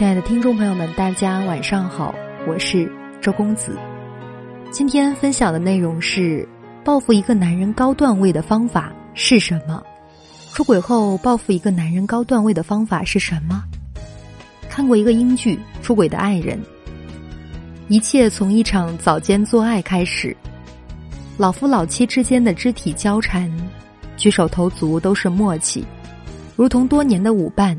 [0.00, 2.14] 亲爱的听众朋友们，大家晚上好，
[2.48, 2.90] 我是
[3.20, 3.76] 周公子。
[4.70, 6.48] 今天分享的内容是：
[6.82, 9.82] 报复一个男人高段位的方法是什么？
[10.54, 13.62] 出轨后报复一个男人高段位的方法是什么？
[14.70, 16.58] 看过一个英剧《出轨的爱人》，
[17.88, 20.34] 一切从一场早间做爱开始，
[21.36, 23.52] 老夫老妻之间的肢体交缠，
[24.16, 25.84] 举手投足都是默契，
[26.56, 27.78] 如同多年的舞伴。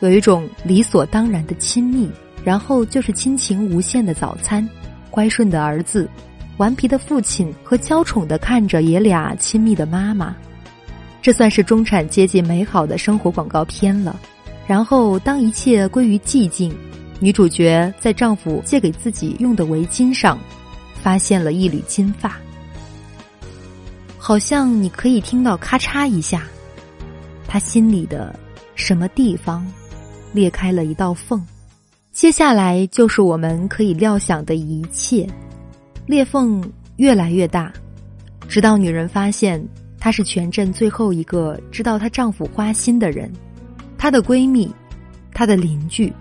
[0.00, 2.08] 有一种理所当然的亲密，
[2.44, 4.66] 然后就是亲情无限的早餐，
[5.10, 6.08] 乖顺的儿子，
[6.56, 10.34] 顽皮的父亲和娇宠的看着爷俩亲密的妈妈，
[11.20, 14.18] 这算是中产阶级美好的生活广告片了。
[14.66, 16.72] 然后当一切归于寂静，
[17.18, 20.38] 女主角在丈夫借给自己用的围巾上，
[21.02, 22.36] 发现了一缕金发，
[24.16, 26.44] 好像你可以听到咔嚓一下，
[27.48, 28.38] 她心里的
[28.74, 29.66] 什么地方。
[30.32, 31.44] 裂开了一道缝，
[32.12, 35.26] 接下来就是我们可以料想的一切，
[36.06, 36.62] 裂缝
[36.96, 37.72] 越来越大，
[38.48, 39.64] 直到女人发现
[39.98, 43.32] 她是全镇最后一个知道她丈夫花心的人，
[43.96, 44.70] 她的闺蜜、
[45.32, 46.12] 她的邻居、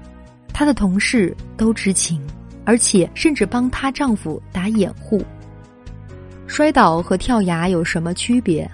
[0.54, 2.22] 她的同事都知情，
[2.64, 5.22] 而且甚至帮她丈夫打掩护。
[6.48, 8.70] 摔倒和跳崖有什么区别？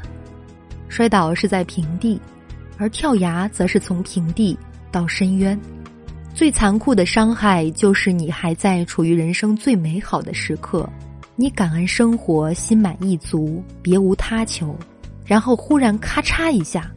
[0.90, 2.22] 摔倒是在平地，
[2.78, 4.56] 而跳崖则是从平地。
[4.94, 5.60] 到深渊，
[6.36, 10.88] 最残酷的伤害就是你还在处于人生最美好的时刻，
[11.36, 14.78] 你感恩生活，心满意足，别无他求，
[15.26, 16.92] 然后忽然咔嚓一下，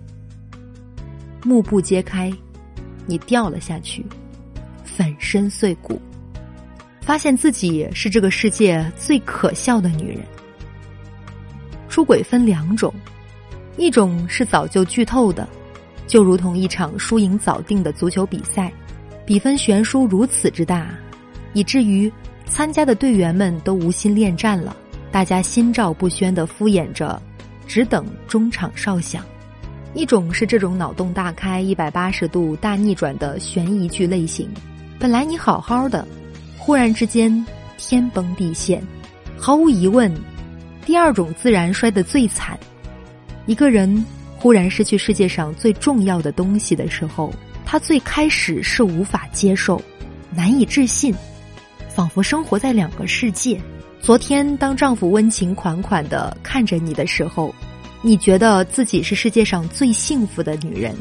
[1.42, 2.30] 幕布揭开，
[3.06, 4.04] 你掉了下去，
[4.84, 5.98] 粉身碎骨，
[7.00, 10.18] 发现自己是这个世界最可笑的女人。
[11.88, 12.92] 出轨分两种，
[13.78, 15.48] 一种是早就剧透的。
[16.06, 18.72] 就如同一场输赢早定的足球比赛，
[19.24, 20.88] 比分悬殊如此之大，
[21.52, 22.10] 以至于
[22.46, 24.76] 参加的队员们都无心恋战了，
[25.10, 27.20] 大家心照不宣的敷衍着，
[27.66, 29.24] 只等中场哨响。
[29.94, 34.48] 一种是这种脑洞大开、一百八十度大逆转的悬疑剧类型，
[34.98, 36.06] 本来你好好的，
[36.58, 37.44] 忽然之间
[37.78, 38.82] 天崩地陷。
[39.38, 40.14] 毫无疑问，
[40.84, 42.58] 第二种自然摔得最惨，
[43.46, 44.04] 一个人。
[44.38, 47.32] 忽然失去世界上最重要的东西的时候，
[47.64, 49.80] 她最开始是无法接受，
[50.30, 51.14] 难以置信，
[51.88, 53.60] 仿佛生活在两个世界。
[54.00, 57.52] 昨天，当丈夫温情款款的看着你的时候，
[58.02, 60.94] 你觉得自己是世界上最幸福的女人；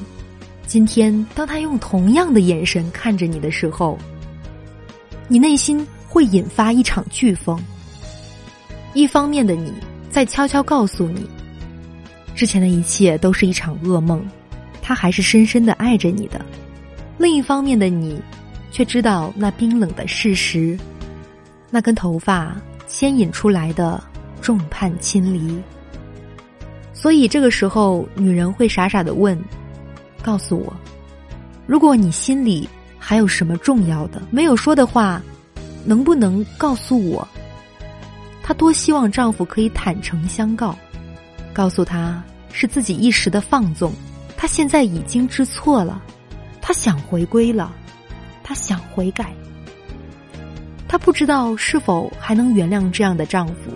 [0.66, 3.98] 今天，当他用同样的眼神看着你的时候，
[5.28, 7.62] 你内心会引发一场飓风。
[8.94, 9.74] 一方面的你
[10.10, 11.30] 在悄悄告诉你。
[12.36, 14.22] 之前的一切都是一场噩梦，
[14.82, 16.44] 他还是深深的爱着你的。
[17.18, 18.22] 另一方面的你，
[18.72, 20.78] 却知道那冰冷的事实，
[21.72, 24.04] 那根头发牵引出来的
[24.42, 25.58] 众叛亲离。
[26.94, 29.40] 所以这个时候，女人会傻傻的问
[30.22, 30.74] ：“告诉我，
[31.66, 32.68] 如果你心里
[33.00, 35.22] 还有什么重要的没有说的话，
[35.86, 37.26] 能不能告诉我？”
[38.44, 40.78] 她多希望丈夫可以坦诚相告。
[41.56, 42.22] 告诉他
[42.52, 43.94] 是自己一时的放纵，
[44.36, 46.02] 他现在已经知错了，
[46.62, 47.74] 他想回归了，
[48.44, 49.34] 他想悔改，
[50.86, 53.72] 他不知道是否还能原谅这样的丈夫，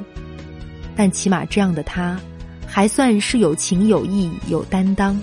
[0.94, 2.20] 但起码这样的他，
[2.68, 5.18] 还算是有情有义有担当，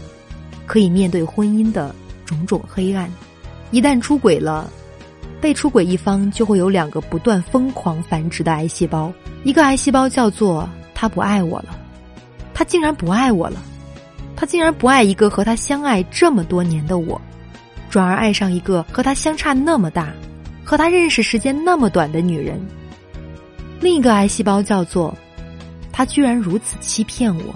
[0.65, 1.94] 可以面对婚姻的
[2.25, 3.11] 种种黑暗。
[3.71, 4.71] 一旦出轨了，
[5.43, 9.12] 被出轨一方就会有两个不断疯狂繁殖的癌细胞，
[9.44, 11.78] 一个癌细胞叫做他不爱我了。
[12.59, 13.62] 他竟然不爱我了，
[14.34, 17.21] 他竟然不爱一个和他相爱这么多年的我，
[17.91, 20.11] 转而爱上一个和他相差那么大、
[20.65, 22.59] 和他认识时间那么短的女人。
[23.78, 25.15] 另一个癌细胞叫做，
[25.93, 27.55] 他居然如此欺骗我。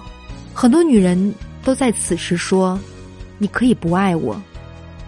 [0.53, 1.33] 很多女人
[1.63, 2.79] 都在此时说
[3.39, 4.39] ：“你可以不爱我，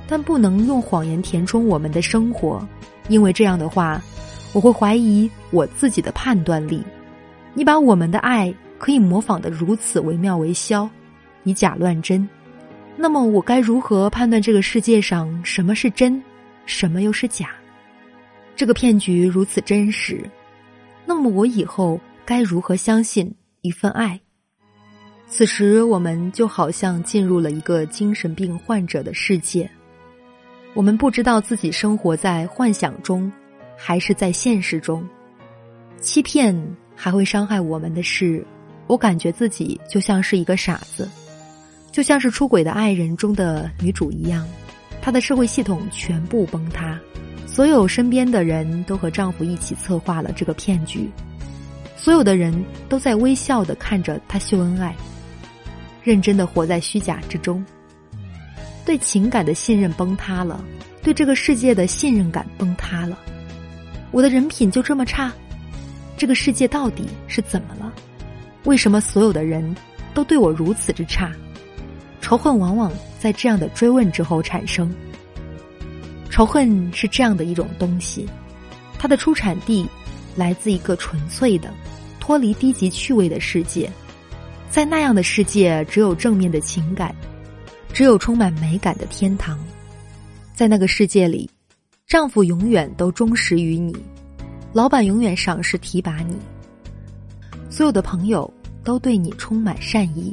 [0.07, 2.67] 但不能用谎言填充我们的生活，
[3.09, 4.01] 因为这样的话，
[4.53, 6.83] 我会怀疑我自己的判断力。
[7.53, 8.51] 你把我们的爱。”
[8.83, 10.89] 可以模仿的如此惟妙惟肖，
[11.45, 12.27] 以假乱真，
[12.97, 16.21] 那么我该如何判断这个世界上什么是真，
[16.65, 17.51] 什么又是假？
[18.57, 20.29] 这个骗局如此真实，
[21.05, 24.19] 那么我以后该如何相信一份爱？
[25.27, 29.71] 此时我们就好像进入了一个精神病患者的世界，
[30.73, 33.31] 我们不知道自己生活在幻想中，
[33.77, 35.07] 还是在现实中。
[36.01, 36.53] 欺骗
[36.97, 38.45] 还会伤害我们的是。
[38.87, 41.09] 我感觉自己就像是一个傻子，
[41.91, 44.47] 就像是出轨的爱人中的女主一样，
[45.01, 46.99] 她的社会系统全部崩塌，
[47.47, 51.09] 所有身边的人都和丈夫一起策划了这个骗局，
[51.95, 52.53] 所有的人
[52.89, 54.95] 都在微笑的看着她秀恩爱，
[56.03, 57.63] 认真的活在虚假之中，
[58.85, 60.63] 对情感的信任崩塌了，
[61.01, 63.17] 对这个世界的信任感崩塌了，
[64.11, 65.31] 我的人品就这么差，
[66.17, 67.82] 这个世界到底是怎么了？
[68.65, 69.75] 为什么所有的人
[70.13, 71.31] 都对我如此之差？
[72.21, 74.93] 仇恨往往在这样的追问之后产生。
[76.29, 78.27] 仇恨是这样的一种东西，
[78.97, 79.87] 它的出产地
[80.35, 81.71] 来自一个纯粹的、
[82.19, 83.89] 脱离低级趣味的世界。
[84.69, 87.13] 在那样的世界，只有正面的情感，
[87.91, 89.59] 只有充满美感的天堂。
[90.55, 91.47] 在那个世界里，
[92.07, 93.95] 丈夫永远都忠实于你，
[94.71, 96.35] 老板永远赏识提拔你。
[97.73, 98.47] 所有的朋友
[98.83, 100.31] 都对你充满善意，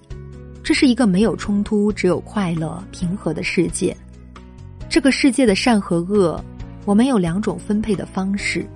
[0.62, 3.96] 这是一个没有冲突、只有快乐、平和的世界。
[4.90, 6.38] 这个世界的善和恶，
[6.84, 8.68] 我们有两种分配的方式：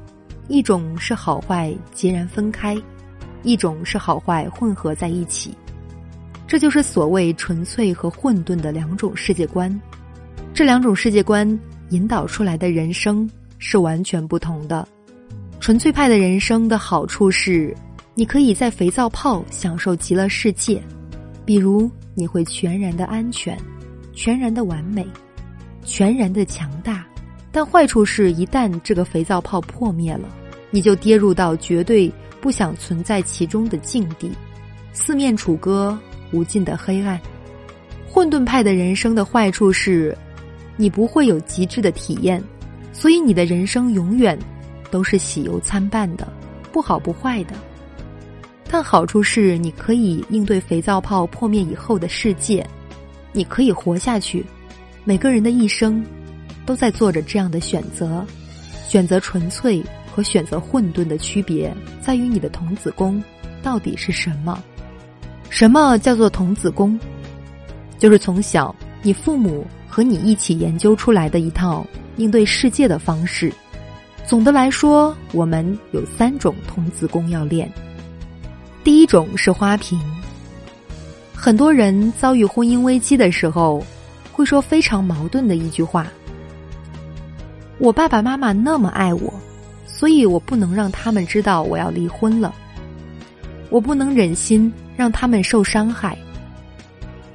[0.49, 2.75] 一种是好坏截然分开，
[3.43, 5.55] 一种是好坏混合在一起。
[6.49, 9.79] 这就是所谓纯粹和混沌的两种世界观。
[10.55, 11.47] 这两种世界观
[11.91, 14.89] 引导出来的人生是完全不同的。
[15.61, 17.77] 纯粹派的人生的好处是。
[18.17, 20.81] 你可以在肥皂泡享受极乐世界，
[21.45, 23.59] 比如你会全然的安全，
[24.13, 25.05] 全然的完美，
[25.85, 27.05] 全然的强大。
[27.51, 30.29] 但坏处是，一旦这个肥皂泡破灭了，
[30.71, 34.31] 你就跌入到绝对不想存在其中的境地，
[34.93, 35.99] 四面楚歌，
[36.31, 37.21] 无尽的黑暗。
[38.09, 40.17] 混沌派的人生的坏处是，
[40.77, 42.41] 你不会有极致的体验，
[42.93, 44.39] 所以你的人生永远
[44.89, 46.33] 都是喜忧参半的，
[46.73, 47.55] 不好不坏的。
[48.77, 52.69] 但好处是，你可以应对肥皂泡破灭以后的世界，
[53.33, 54.45] 你可以活下去。
[55.05, 56.05] 每个人的一生，
[56.67, 58.27] 都在做着这样的选择：
[58.89, 59.81] 选择纯粹
[60.13, 61.73] 和选择混沌的区别，
[62.03, 63.23] 在于你的童子功
[63.63, 64.61] 到底是什么。
[65.51, 66.99] 什么叫做童子功？
[67.97, 71.87] 就是从小你父母和你一起研究出来的一套
[72.17, 73.53] 应对世界的方式。
[74.27, 77.73] 总的来说，我们有三种童子功要练。
[78.85, 79.99] 第一种是花瓶。
[81.35, 83.83] 很多人遭遇婚姻危机的时候，
[84.31, 86.07] 会说非常矛盾的一句话
[87.81, 89.33] ：“我爸爸妈妈那么爱我，
[89.87, 92.55] 所以我不能让他们知道我要离婚了。
[93.71, 96.17] 我不能忍心让他们受伤害。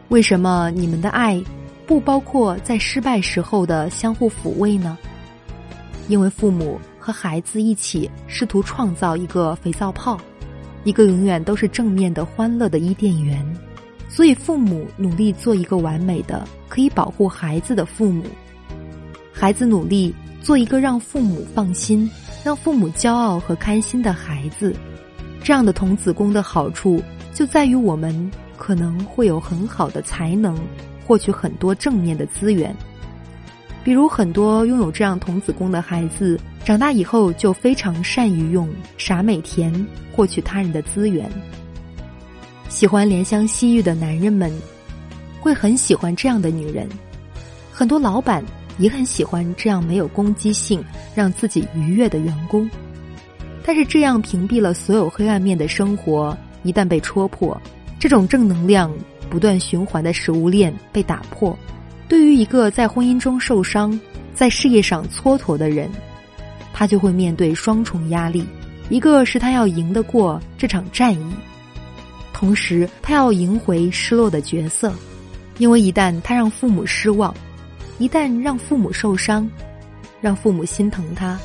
[0.09, 1.43] 为什么你们的爱
[1.87, 4.95] 不包括在失败时候的相互抚慰呢？
[6.07, 10.15] 因为父母和孩子一起试图创造一个肥皂泡。”
[10.83, 13.45] 一个永远都是正面的、欢乐的伊甸园，
[14.07, 18.23] 所以父母努力做一个完美的、可以保护孩子的父母；
[19.31, 22.09] 孩子努力做一个让父母放心、
[22.43, 24.73] 让父母骄傲和开心的孩子。
[25.43, 27.01] 这样的童子功的好处
[27.33, 30.57] 就在于，我们可能会有很好的才能，
[31.05, 32.75] 获取很多正面的资源。
[33.89, 38.69] 比如，很多拥有这样童子功的孩子，长大以后就非常善于用
[38.99, 39.73] 傻美甜
[40.15, 41.27] 获取他人的资源。
[42.69, 44.53] 喜欢怜香惜玉的男人们，
[45.41, 46.87] 会很喜欢这样的女人；
[47.71, 48.43] 很多老板
[48.77, 52.69] 也很喜欢这样没有攻击性、让自己愉悦的员工。
[53.65, 57.59] 但是，这样屏蔽了所有黑暗面的生活，一旦被戳破，
[57.99, 58.93] 这种正能量
[59.31, 61.57] 不断循环的食物链被打破。
[62.09, 63.97] 对于一个在婚姻中受伤、
[64.33, 65.87] 在事业上蹉跎的人，
[66.73, 68.45] 他就会面对双重压力：
[68.89, 71.33] 一个是他要赢得过这场战役，
[72.33, 74.91] 同时他要赢回失落的角色。
[75.59, 77.31] 因为一旦他让父母失望，
[77.99, 79.47] 一旦让父母受伤，
[80.19, 81.37] 让父母心疼他，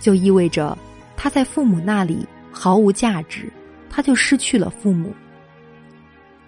[0.00, 0.76] 就意味着
[1.16, 3.52] 他在父母那里毫无价值，
[3.90, 5.14] 他就失去了父母。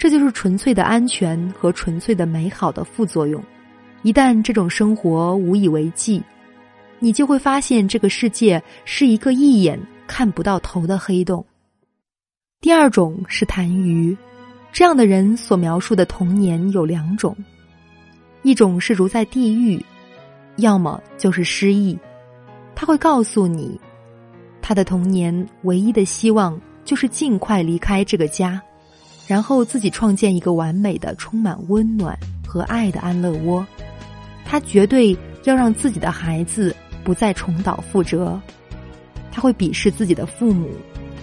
[0.00, 3.44] 这就是纯粹的安全和纯粹的美好的副作用。
[4.00, 6.22] 一旦这种生活无以为继，
[6.98, 11.44] 你就会发现这个世界是一个一眼看不到头的黑洞。
[12.62, 14.16] 第二种是痰盂，
[14.72, 17.36] 这样的人所描述的童年有两种：
[18.40, 19.84] 一种是如在地狱，
[20.56, 21.98] 要么就是失忆。
[22.74, 23.78] 他会告诉你，
[24.62, 28.58] 他的童年唯一的希望就是尽快离开这个家。
[29.30, 33.64] 然后自己创建一个完美的、充满温暖和爱的安乐窝，
[34.44, 38.40] 他绝对要让自己的孩子不再重蹈覆辙。
[39.30, 40.68] 他会鄙视自己的父母，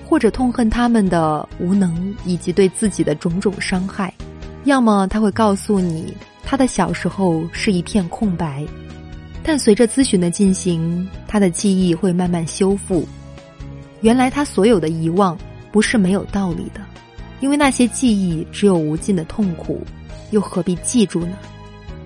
[0.05, 4.13] 或者痛恨他们的无能以及对自己的种种伤害，
[4.63, 6.13] 要么他会告诉你，
[6.45, 8.65] 他的小时候是一片空白，
[9.43, 13.05] 但随着咨询的进行，他的记忆会慢慢修复。
[13.99, 15.37] 原来他所有的遗忘
[15.73, 16.79] 不是没有道理的，
[17.39, 19.81] 因为那些记忆只有无尽的痛苦，
[20.31, 21.37] 又何必记住呢？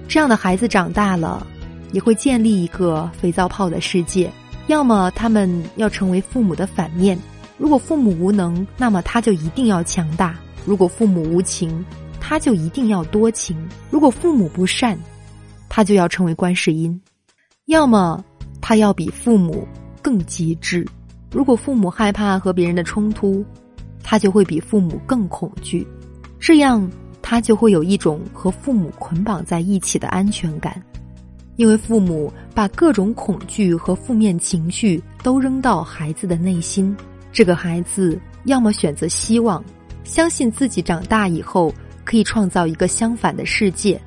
[0.08, 1.46] 这样的孩子长大了，
[1.94, 4.30] 也会建立一个肥皂泡的世界。
[4.68, 7.18] 要么他们要成为父母的反面，
[7.58, 10.34] 如果父母无能，那么他就一定要强大；
[10.66, 11.84] 如果父母无情，
[12.20, 13.56] 他就一定要多情；
[13.90, 14.98] 如果父母不善，
[15.68, 16.94] 他就要成为观世音；
[17.66, 18.24] 要么
[18.62, 19.68] 他要比父母
[20.02, 20.86] 更机智；
[21.32, 23.44] 如果父母害怕和别人的冲突，
[24.04, 25.86] 他就会比父母更恐惧。
[26.40, 26.90] 这样，
[27.22, 30.82] 他就会有一种和父母捆绑在一起的安全感，
[31.56, 36.96] 因为父母把各种恐惧和负面情绪都扔到孩子的内心。
[37.32, 39.64] 这个孩子要么选择希望，
[40.04, 41.74] 相信自己长大以后。
[42.04, 44.02] 可以创造一个相反的世界，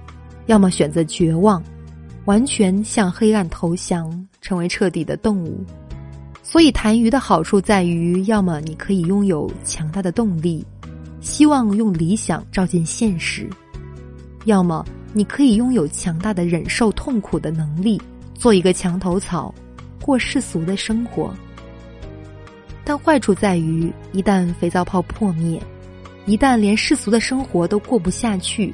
[0.47, 1.63] 要么选择绝望，
[2.25, 5.65] 完全向黑暗投降，成为彻底的动物。
[6.47, 10.65] 所以，痰盂的好处在于：要么你可以拥有强大的动力，
[11.21, 13.49] 希望用理想照进现实；
[14.45, 14.85] 要么
[15.15, 18.01] 你可以拥有强大的忍受痛苦的能力，
[18.35, 19.53] 做一个墙头草，
[20.03, 21.35] 过世俗的生活。
[22.85, 25.61] 但坏处在于，一旦肥皂泡破灭。
[26.27, 28.71] 一旦连世俗的生活都过不下去，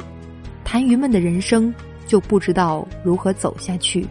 [0.64, 1.72] 痰盂们的人生
[2.06, 4.06] 就不知道如何走下去。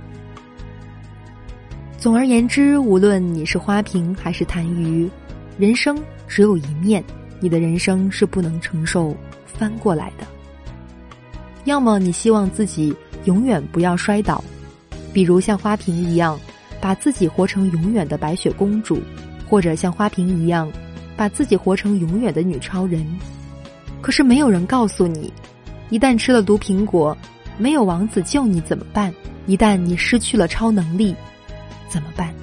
[2.00, 5.10] 总而言之，无论你是花瓶还是痰盂，
[5.58, 7.04] 人生只有一面，
[7.42, 9.14] 你的人生是不能承受
[9.46, 10.26] 翻过来的。
[11.66, 14.42] 要么你希望自己永远不要摔倒，
[15.12, 16.40] 比如像花瓶一样，
[16.80, 19.02] 把自己活成永远的白雪公主，
[19.50, 20.72] 或者像花瓶一样。
[21.18, 23.06] 把自己活成永远的女超人，
[24.00, 25.34] 可是没有人告诉你，
[25.90, 27.18] 一旦吃了毒苹果，
[27.58, 29.14] 没有王子救你怎么办？
[29.46, 31.14] 一旦你失去了超能力，
[31.90, 32.34] 怎么办？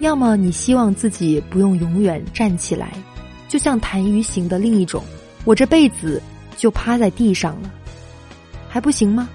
[0.00, 2.92] 要么你希望自己不用永远站起来，
[3.48, 5.02] 就像痰盂型的另一种，
[5.44, 6.20] 我这辈子
[6.56, 7.70] 就趴在地上了，
[8.68, 9.28] 还不行吗？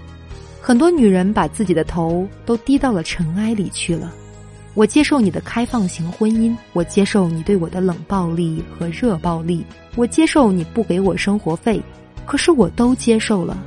[0.62, 4.14] 很多女人把自己的头都低到了尘埃里去了。
[4.76, 11.82] 我接受你的开放型婚姻，我接受你对我的冷暴力和热暴力，我接受你不给我生活费，
[12.26, 13.58] 可是我都接受了，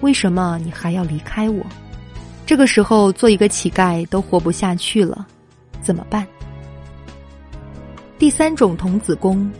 [0.00, 1.64] 为什么你还要离开我？
[2.52, 5.26] 这个时候做一个乞丐都活不下去了，
[5.80, 6.26] 怎么办？
[8.18, 9.50] 第三种童子功，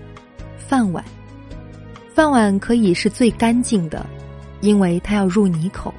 [0.58, 1.02] 饭碗，
[2.14, 4.04] 饭碗可以是最干净的，
[4.60, 5.90] 因为它要入你口；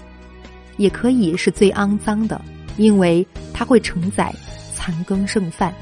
[0.77, 2.39] 也可以是最肮脏的，
[2.77, 4.31] 因为它会承载。
[4.75, 5.73] 残羹剩饭，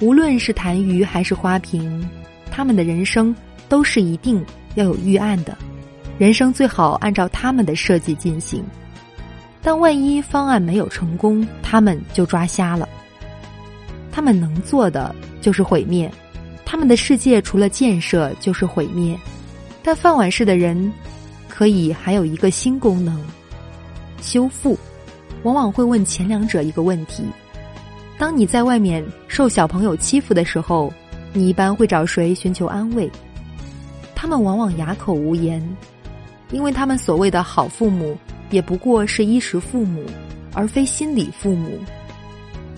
[0.00, 2.08] 无论是痰盂还是花瓶，
[2.48, 3.34] 他们的人生
[3.68, 4.40] 都是一定
[4.76, 5.58] 要有预案的。
[6.16, 8.64] 人生最好按照他们的设计进行，
[9.62, 12.88] 但万一方案没有成功，他们就抓瞎了。
[14.10, 16.10] 他们能做的就是毁灭，
[16.64, 19.16] 他们的世界除了建设就是毁灭。
[19.82, 20.92] 但饭碗式的人，
[21.48, 23.18] 可以还有一个新功能——
[24.20, 24.78] 修复。
[25.44, 27.24] 往往会问前两者一个问题。
[28.16, 30.92] 当你在外面受小朋友欺负的时候，
[31.32, 33.10] 你一般会找谁寻求安慰？
[34.14, 35.60] 他们往往哑口无言，
[36.52, 38.16] 因为他们所谓的好父母，
[38.52, 40.04] 也不过是衣食父母，
[40.54, 41.80] 而非心理父母。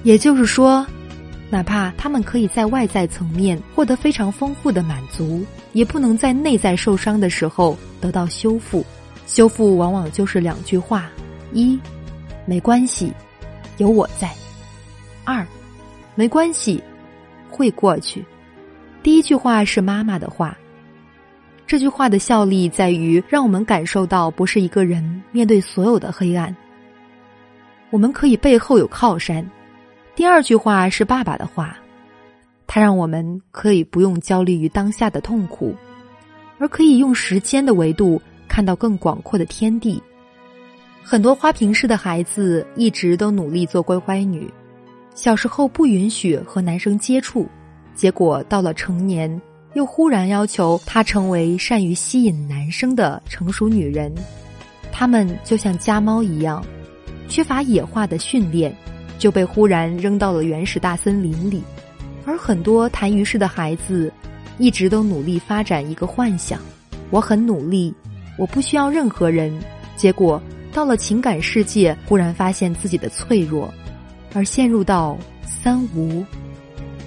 [0.04, 0.86] 也就是说，
[1.50, 8.82] 哪怕他们可以在外在层面获得非常丰富的满足，也不能在内在受伤的时候得到修复。
[9.26, 11.10] 修复往往就是两句话：
[11.52, 11.78] 一，
[12.46, 13.12] 没关系，
[13.78, 14.30] 有我在。
[15.24, 15.46] 二，
[16.14, 16.82] 没关系，
[17.50, 18.24] 会过去。
[19.02, 20.56] 第一句话是妈妈的话，
[21.66, 26.54] 这句话的效力在于让我们感受到不是一个人面对所有的黑暗，
[27.90, 29.44] 我们可以背后有靠山。
[30.14, 31.76] 第二句话是爸爸的话，
[32.66, 35.74] 他让我们可以不用焦虑于当下的痛苦，
[36.58, 40.00] 而可以用时间的维度看到更广阔的天地。
[41.02, 44.48] 很多花瓶式的孩子一直都努力做乖乖女。
[45.14, 47.48] 小时候不允许和男生接触，
[47.94, 49.40] 结果到了成年，
[49.74, 54.12] 又忽然要求她成为善于吸引男生的成熟女人。
[54.90, 56.64] 他们就像家猫一样，
[57.28, 58.74] 缺乏野化的训练，
[59.18, 61.62] 就被忽然扔到了原始大森林里。
[62.24, 64.12] 而很多痰盂式的孩子，
[64.58, 66.60] 一直都努力发展一个幻想：
[67.10, 67.92] 我很努力，
[68.38, 69.52] 我不需要任何人。
[69.96, 70.40] 结果
[70.72, 73.72] 到了情感世界，忽然发现自己的脆弱。
[74.32, 76.24] 而陷入到三无、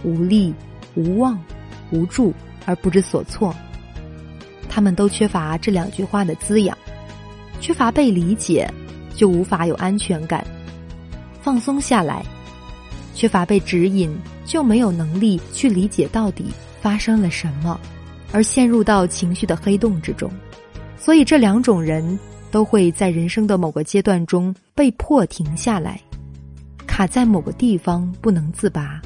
[0.03, 0.53] 无力、
[0.95, 1.37] 无望、
[1.91, 2.33] 无助
[2.67, 3.51] 而不知所措。
[4.69, 6.77] 他们都缺乏这两句话的滋养，
[7.59, 8.71] 缺乏被理解，
[9.15, 10.43] 就无法有安全感；
[11.41, 12.23] 放松下来，
[13.15, 17.79] 缺乏被指引，就没有能力去理解到底发生了什么，
[18.31, 20.29] 而陷入到情绪的黑洞之中。
[20.99, 22.19] 所以，这两种人
[22.51, 25.99] 都会在人生的某个阶段中被迫停下来，
[26.85, 29.01] 卡在某个地方不能自拔，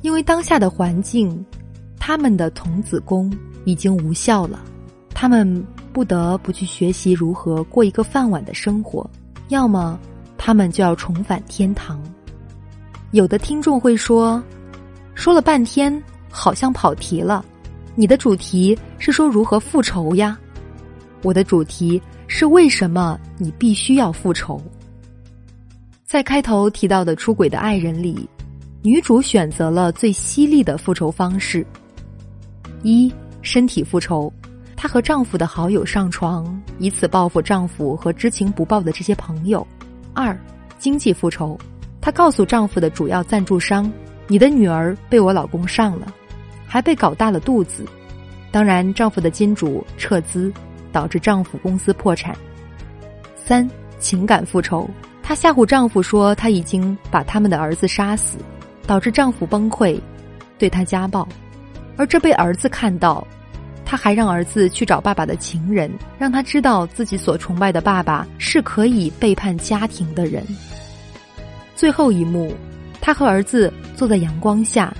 [0.00, 1.44] 因为当下的环境，
[2.00, 3.32] 他们的童子功
[3.64, 4.58] 已经无效了，
[5.10, 9.08] 他们不得不去学习如何过一个饭碗的生活，
[9.48, 9.96] 要么
[10.36, 12.02] 他们就要重返天堂。
[13.12, 14.42] 有的听众会说，
[15.14, 17.44] 说了半天好像跑题了，
[17.94, 20.36] 你的主题是说如何复仇呀？
[21.22, 24.60] 我的主题是为什么你必须要复仇？
[26.06, 28.28] 在开头提到的出轨的爱人里，
[28.82, 31.64] 女主选择了最犀利的复仇方式：
[32.82, 34.32] 一、身体复仇，
[34.76, 39.66] 她和丈夫的好友上床，以此报复丈夫和知情不报的这些朋友；
[40.14, 40.38] 二、
[40.78, 41.58] 经济复仇，
[42.00, 43.90] 她告诉丈夫的主要赞助商
[44.28, 46.12] ：“你的女儿被我老公上了，
[46.66, 47.84] 还被搞大了肚子。”
[48.52, 50.52] 当然，丈夫的金主撤资。
[50.92, 52.36] 导致丈夫公司破产。
[53.36, 53.70] 三
[54.00, 54.90] 情感复仇，
[55.22, 58.38] 她吓唬丈夫说她已经把他们的儿子杀死，
[58.88, 60.00] 导致丈夫崩溃，
[60.58, 61.28] 对她家暴。
[62.00, 63.26] 而这被儿子看到，
[63.84, 70.42] 他还让儿子去找爸爸的情人，让他知道自己所崇拜的爸爸是可以背叛家庭的人。
[71.76, 72.54] 最后一幕，
[73.02, 74.90] 他和儿子坐在阳光下，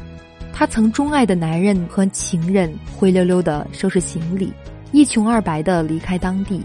[0.52, 4.52] 他曾钟爱的男人和情人灰溜溜的收拾行李。
[4.92, 6.60] 一穷二白的离开当地，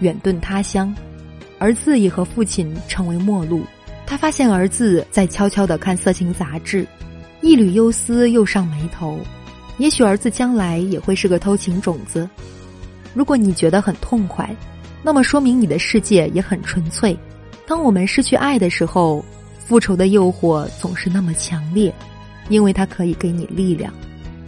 [0.00, 0.94] 远遁他乡，
[1.58, 3.64] 儿子也和父亲成为陌路。
[4.06, 6.86] 他发现儿子在悄悄的看色情杂志，
[7.40, 9.18] 一缕忧思又上眉头。
[9.78, 12.28] 也许儿子将来也会是个偷情种子。
[13.14, 14.54] 如果你觉得很痛快，
[15.02, 17.16] 那么说明你的世界也很纯粹。
[17.66, 19.24] 当我们失去爱的时候，
[19.58, 21.92] 复仇的诱惑总是那么强烈，
[22.48, 23.92] 因为它可以给你力量。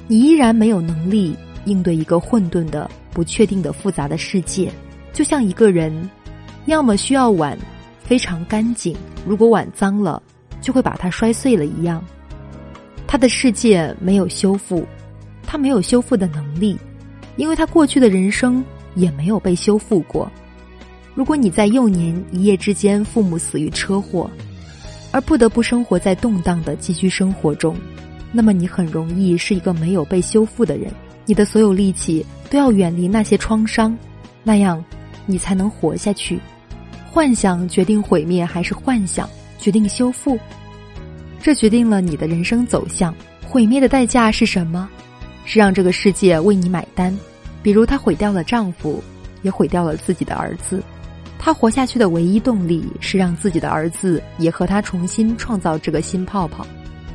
[0.07, 2.91] 你依然没有能力应对一个混沌的。
[3.15, 4.73] 不确定的复杂的世界，
[5.13, 6.11] 就像一个人，
[6.67, 7.57] 要么需要碗
[8.03, 10.21] 非常干净，如果碗脏了，
[10.61, 12.05] 就会把它摔碎了一样。
[13.07, 14.85] 他的世界没有修复，
[15.55, 16.77] 他没有修复的能力，
[17.37, 18.61] 因为他过去的人生
[18.97, 20.29] 也没有被修复过。
[21.15, 24.29] 如果你在幼年一夜之间父母死于车祸，
[25.13, 27.77] 而不得不生活在动荡的寄居生活中，
[28.33, 30.93] 那么你很容易是一个没有被修复的人。
[31.25, 33.97] 你的所有力气都要远离那些创伤，
[34.43, 34.85] 那样
[35.25, 36.37] 你才能活下去。
[37.13, 40.37] 幻想决定毁灭，还是幻想决定修复？
[41.41, 43.15] 这决定了你的人生走向。
[43.47, 44.91] 毁灭的代价是什么？
[45.45, 47.17] 是让这个世界为你买单。
[47.63, 49.03] 比如，她毁掉了丈夫，
[49.43, 50.83] 也毁掉了自己的儿子。
[51.39, 56.67] 她活下去的唯一动力是让自己的儿子也和她重新创造这个新泡泡，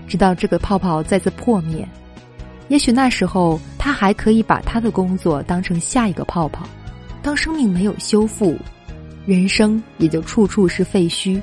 [0.07, 1.87] 直到这个泡泡再次破灭。
[2.67, 6.63] 也许那时候，她还可以把她的工作当成下一个泡泡。
[7.21, 8.55] 当生命没有修复，
[9.25, 11.41] 人生也就处处是废墟。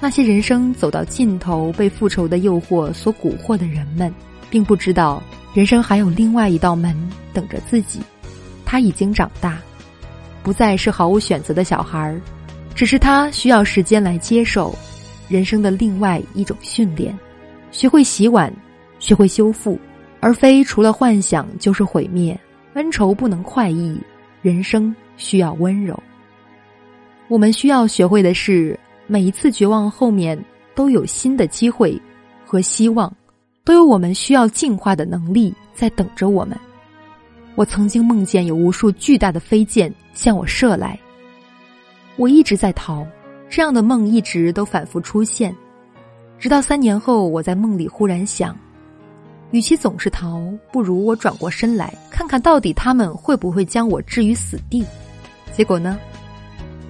[0.00, 4.12] 那些人生走到尽头，被复仇的诱惑所蛊惑的人们，
[4.50, 5.22] 并不知道
[5.54, 6.96] 人生还有另外一道门
[7.32, 8.00] 等着自己。
[8.64, 9.58] 他已经长大，
[10.42, 12.20] 不再是毫无选择的小孩儿，
[12.74, 14.74] 只是他需要时间来接受
[15.28, 17.14] 人生的另外一种训练，
[17.70, 18.52] 学会洗碗，
[18.98, 19.78] 学会修复。
[20.20, 22.38] 而非除了幻想就是毁灭，
[22.74, 24.00] 恩仇不能快意，
[24.40, 26.00] 人生需要温柔。
[27.26, 30.38] 我们需要学会的是，每一次绝望后面
[30.76, 32.00] 都有新的机会
[32.46, 33.12] 和希望，
[33.64, 36.58] 都有我们需要进化的能力在等着我们。
[37.54, 40.98] 我曾经梦见有无数巨大的飞剑向我射来，
[42.16, 43.06] 我一直在逃，
[43.48, 45.54] 这样的梦一直都反复出现，
[46.38, 48.56] 直到三年后，我在梦里忽然想。
[49.50, 54.84] 与其总是逃，不如我转过身来看看到底他们会不会将我置于死地。
[55.52, 55.98] 结果呢？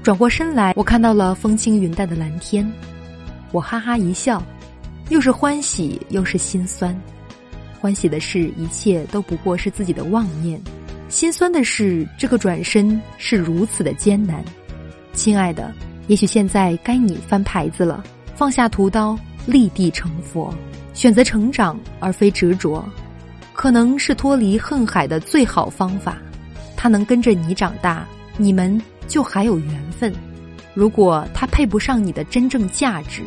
[0.01, 2.71] 转过身来，我看到了风轻云淡的蓝天，
[3.51, 4.41] 我哈哈一笑，
[5.13, 6.99] 又是欢喜又是心酸。
[7.79, 10.59] 欢喜的是，一切都不过是自己的妄念；
[11.11, 14.43] 心酸的是，这个转身是如此的艰难。
[15.13, 15.71] 亲爱的，
[16.07, 18.03] 也许现在该你翻牌子了，
[18.35, 20.53] 放下屠刀，立地成佛。
[20.95, 22.83] 选择成长而非执着，
[23.53, 26.17] 可能是脱离恨海的最好方法。
[26.75, 30.11] 他能跟着你长大，你们就还有缘分。
[30.73, 33.21] 如果他配不上你的真正价值，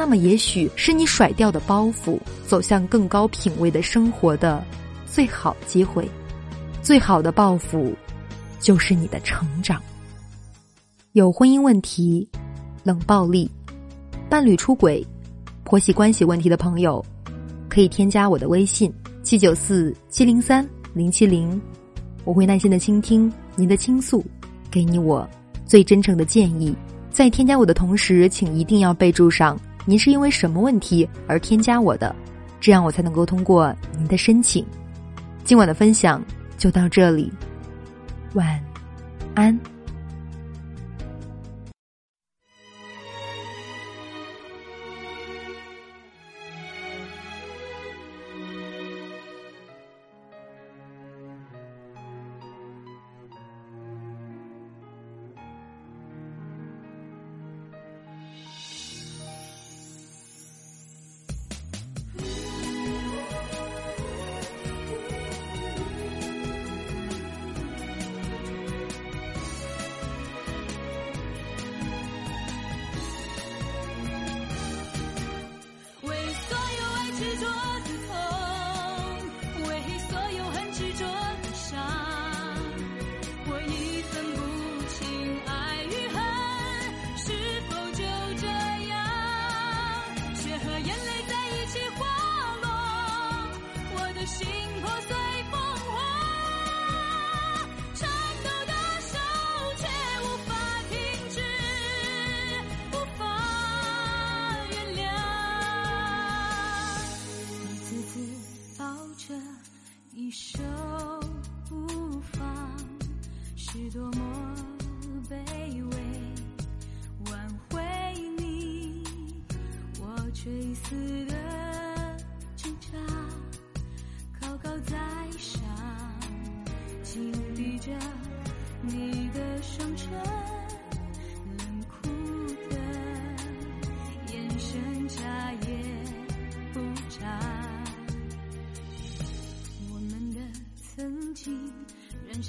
[0.00, 4.64] 那么也许是你甩掉的包袱，走向更高品位的生活的
[5.04, 6.08] 最好机会。
[6.80, 7.92] 最好的报复
[8.58, 9.78] 就是你的成长。
[11.12, 12.26] 有婚姻问题、
[12.82, 13.50] 冷暴力、
[14.26, 15.06] 伴侣出轨、
[15.64, 17.04] 婆媳关系问题的朋友，
[17.68, 18.90] 可以添加我的微信
[19.22, 21.60] 七九四七零三零七零，
[22.24, 24.24] 我会耐心的倾听您的倾诉，
[24.70, 25.28] 给你我
[25.66, 26.74] 最真诚的建议。
[27.10, 29.60] 在添加我的同时，请一定要备注上
[29.90, 32.14] 您是因为什么问题而添加我的，
[32.60, 34.64] 这样我才能够通过您的申请。
[35.42, 36.24] 今晚的分享
[36.56, 37.28] 就到这里，
[38.34, 38.64] 晚
[39.34, 39.79] 安。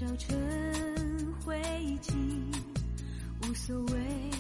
[0.01, 0.35] 烧成。
[1.45, 1.55] 灰
[2.01, 2.13] 烬
[3.43, 4.30] 无所谓